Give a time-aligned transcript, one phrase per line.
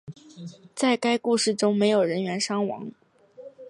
[0.73, 2.89] 在该事故中没有人员伤亡。